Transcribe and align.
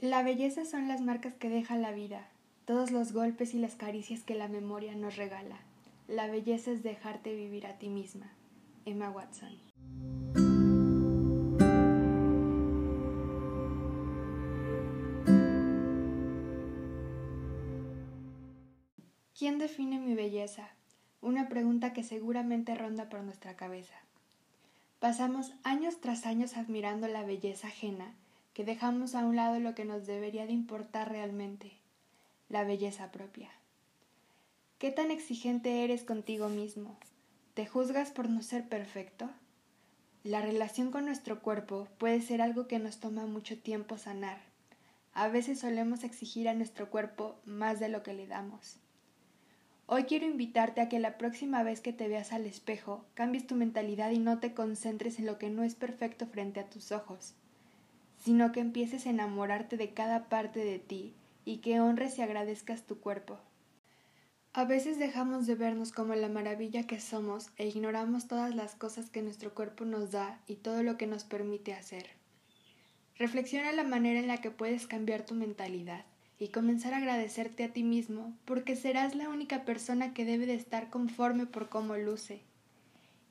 La 0.00 0.22
belleza 0.22 0.66
son 0.66 0.88
las 0.88 1.00
marcas 1.00 1.32
que 1.32 1.48
deja 1.48 1.74
la 1.78 1.90
vida, 1.90 2.28
todos 2.66 2.90
los 2.90 3.14
golpes 3.14 3.54
y 3.54 3.58
las 3.58 3.76
caricias 3.76 4.22
que 4.22 4.34
la 4.34 4.46
memoria 4.46 4.94
nos 4.94 5.16
regala. 5.16 5.56
La 6.06 6.26
belleza 6.26 6.70
es 6.70 6.82
dejarte 6.82 7.34
vivir 7.34 7.66
a 7.66 7.78
ti 7.78 7.88
misma. 7.88 8.30
Emma 8.84 9.08
Watson. 9.08 9.56
¿Quién 19.38 19.58
define 19.58 19.98
mi 19.98 20.14
belleza? 20.14 20.68
Una 21.22 21.48
pregunta 21.48 21.94
que 21.94 22.02
seguramente 22.02 22.74
ronda 22.74 23.08
por 23.08 23.22
nuestra 23.22 23.56
cabeza. 23.56 23.96
Pasamos 25.00 25.54
años 25.64 26.02
tras 26.02 26.26
años 26.26 26.58
admirando 26.58 27.08
la 27.08 27.22
belleza 27.22 27.68
ajena, 27.68 28.14
que 28.56 28.64
dejamos 28.64 29.14
a 29.14 29.26
un 29.26 29.36
lado 29.36 29.60
lo 29.60 29.74
que 29.74 29.84
nos 29.84 30.06
debería 30.06 30.46
de 30.46 30.52
importar 30.52 31.10
realmente, 31.10 31.72
la 32.48 32.64
belleza 32.64 33.12
propia. 33.12 33.50
¿Qué 34.78 34.90
tan 34.90 35.10
exigente 35.10 35.84
eres 35.84 36.04
contigo 36.04 36.48
mismo? 36.48 36.98
¿Te 37.52 37.66
juzgas 37.66 38.12
por 38.12 38.30
no 38.30 38.40
ser 38.40 38.66
perfecto? 38.66 39.28
La 40.24 40.40
relación 40.40 40.90
con 40.90 41.04
nuestro 41.04 41.42
cuerpo 41.42 41.86
puede 41.98 42.22
ser 42.22 42.40
algo 42.40 42.66
que 42.66 42.78
nos 42.78 42.98
toma 42.98 43.26
mucho 43.26 43.58
tiempo 43.58 43.98
sanar. 43.98 44.38
A 45.12 45.28
veces 45.28 45.60
solemos 45.60 46.02
exigir 46.02 46.48
a 46.48 46.54
nuestro 46.54 46.88
cuerpo 46.88 47.36
más 47.44 47.78
de 47.78 47.90
lo 47.90 48.02
que 48.02 48.14
le 48.14 48.26
damos. 48.26 48.78
Hoy 49.84 50.04
quiero 50.04 50.24
invitarte 50.24 50.80
a 50.80 50.88
que 50.88 50.98
la 50.98 51.18
próxima 51.18 51.62
vez 51.62 51.82
que 51.82 51.92
te 51.92 52.08
veas 52.08 52.32
al 52.32 52.46
espejo 52.46 53.04
cambies 53.12 53.46
tu 53.46 53.54
mentalidad 53.54 54.12
y 54.12 54.18
no 54.18 54.38
te 54.38 54.54
concentres 54.54 55.18
en 55.18 55.26
lo 55.26 55.36
que 55.36 55.50
no 55.50 55.62
es 55.62 55.74
perfecto 55.74 56.26
frente 56.26 56.60
a 56.60 56.70
tus 56.70 56.90
ojos, 56.90 57.34
sino 58.26 58.50
que 58.50 58.58
empieces 58.58 59.06
a 59.06 59.10
enamorarte 59.10 59.76
de 59.76 59.94
cada 59.94 60.28
parte 60.28 60.58
de 60.58 60.80
ti 60.80 61.14
y 61.44 61.58
que 61.58 61.78
honres 61.78 62.18
y 62.18 62.22
agradezcas 62.22 62.82
tu 62.82 62.98
cuerpo. 62.98 63.38
A 64.52 64.64
veces 64.64 64.98
dejamos 64.98 65.46
de 65.46 65.54
vernos 65.54 65.92
como 65.92 66.12
la 66.16 66.28
maravilla 66.28 66.88
que 66.88 66.98
somos 66.98 67.50
e 67.56 67.68
ignoramos 67.68 68.26
todas 68.26 68.52
las 68.52 68.74
cosas 68.74 69.10
que 69.10 69.22
nuestro 69.22 69.54
cuerpo 69.54 69.84
nos 69.84 70.10
da 70.10 70.40
y 70.48 70.56
todo 70.56 70.82
lo 70.82 70.96
que 70.96 71.06
nos 71.06 71.22
permite 71.22 71.72
hacer. 71.72 72.08
Reflexiona 73.16 73.70
la 73.70 73.84
manera 73.84 74.18
en 74.18 74.26
la 74.26 74.38
que 74.38 74.50
puedes 74.50 74.88
cambiar 74.88 75.24
tu 75.24 75.36
mentalidad 75.36 76.04
y 76.40 76.48
comenzar 76.48 76.94
a 76.94 76.96
agradecerte 76.96 77.62
a 77.62 77.72
ti 77.72 77.84
mismo, 77.84 78.36
porque 78.44 78.74
serás 78.74 79.14
la 79.14 79.28
única 79.28 79.64
persona 79.64 80.12
que 80.12 80.24
debe 80.24 80.46
de 80.46 80.54
estar 80.54 80.90
conforme 80.90 81.46
por 81.46 81.68
cómo 81.68 81.96
luce. 81.96 82.42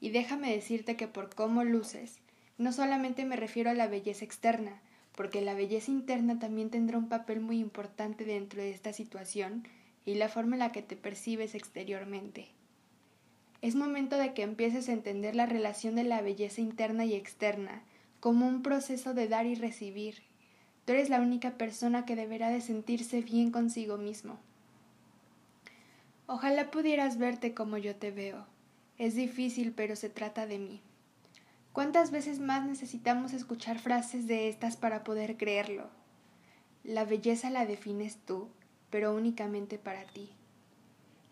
Y 0.00 0.10
déjame 0.10 0.54
decirte 0.54 0.96
que 0.96 1.08
por 1.08 1.34
cómo 1.34 1.64
luces, 1.64 2.20
no 2.58 2.72
solamente 2.72 3.24
me 3.24 3.36
refiero 3.36 3.70
a 3.70 3.74
la 3.74 3.86
belleza 3.86 4.24
externa, 4.24 4.80
porque 5.16 5.40
la 5.40 5.54
belleza 5.54 5.90
interna 5.90 6.38
también 6.38 6.70
tendrá 6.70 6.98
un 6.98 7.08
papel 7.08 7.40
muy 7.40 7.58
importante 7.58 8.24
dentro 8.24 8.62
de 8.62 8.70
esta 8.70 8.92
situación 8.92 9.66
y 10.04 10.14
la 10.14 10.28
forma 10.28 10.56
en 10.56 10.60
la 10.60 10.72
que 10.72 10.82
te 10.82 10.96
percibes 10.96 11.54
exteriormente. 11.54 12.48
Es 13.62 13.74
momento 13.74 14.18
de 14.18 14.34
que 14.34 14.42
empieces 14.42 14.88
a 14.88 14.92
entender 14.92 15.34
la 15.34 15.46
relación 15.46 15.94
de 15.94 16.04
la 16.04 16.20
belleza 16.20 16.60
interna 16.60 17.04
y 17.04 17.14
externa 17.14 17.82
como 18.20 18.46
un 18.46 18.62
proceso 18.62 19.14
de 19.14 19.28
dar 19.28 19.46
y 19.46 19.54
recibir, 19.54 20.22
Tú 20.84 20.92
eres 20.92 21.08
la 21.08 21.20
única 21.20 21.52
persona 21.52 22.04
que 22.04 22.14
deberá 22.14 22.50
de 22.50 22.60
sentirse 22.60 23.22
bien 23.22 23.50
consigo 23.50 23.96
mismo. 23.96 24.38
Ojalá 26.26 26.70
pudieras 26.70 27.16
verte 27.16 27.54
como 27.54 27.78
yo 27.78 27.96
te 27.96 28.10
veo. 28.10 28.46
Es 28.98 29.14
difícil, 29.14 29.72
pero 29.72 29.96
se 29.96 30.10
trata 30.10 30.46
de 30.46 30.58
mí. 30.58 30.82
¿Cuántas 31.74 32.12
veces 32.12 32.38
más 32.38 32.64
necesitamos 32.64 33.32
escuchar 33.32 33.80
frases 33.80 34.28
de 34.28 34.48
estas 34.48 34.76
para 34.76 35.02
poder 35.02 35.36
creerlo? 35.36 35.90
La 36.84 37.04
belleza 37.04 37.50
la 37.50 37.66
defines 37.66 38.16
tú, 38.24 38.46
pero 38.90 39.12
únicamente 39.12 39.76
para 39.76 40.04
ti. 40.04 40.30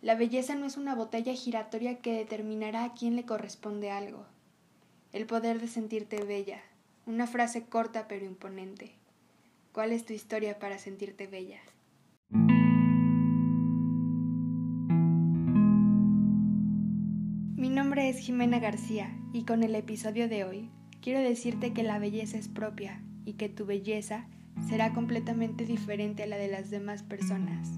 La 0.00 0.16
belleza 0.16 0.56
no 0.56 0.66
es 0.66 0.76
una 0.76 0.96
botella 0.96 1.32
giratoria 1.32 1.98
que 1.98 2.14
determinará 2.14 2.82
a 2.82 2.92
quién 2.92 3.14
le 3.14 3.24
corresponde 3.24 3.92
algo. 3.92 4.26
El 5.12 5.26
poder 5.26 5.60
de 5.60 5.68
sentirte 5.68 6.24
bella, 6.24 6.60
una 7.06 7.28
frase 7.28 7.62
corta 7.66 8.08
pero 8.08 8.26
imponente. 8.26 8.96
¿Cuál 9.72 9.92
es 9.92 10.04
tu 10.04 10.12
historia 10.12 10.58
para 10.58 10.80
sentirte 10.80 11.28
bella? 11.28 11.60
Mi 17.62 17.70
nombre 17.70 18.08
es 18.08 18.18
Jimena 18.18 18.58
García 18.58 19.16
y 19.32 19.44
con 19.44 19.62
el 19.62 19.76
episodio 19.76 20.28
de 20.28 20.42
hoy 20.42 20.68
quiero 21.00 21.20
decirte 21.20 21.72
que 21.72 21.84
la 21.84 22.00
belleza 22.00 22.36
es 22.36 22.48
propia 22.48 23.04
y 23.24 23.34
que 23.34 23.48
tu 23.48 23.66
belleza 23.66 24.26
será 24.68 24.92
completamente 24.92 25.64
diferente 25.64 26.24
a 26.24 26.26
la 26.26 26.38
de 26.38 26.48
las 26.48 26.70
demás 26.70 27.04
personas. 27.04 27.68